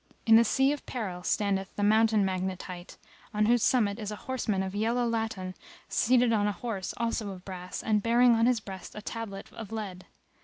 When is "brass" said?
7.45-7.83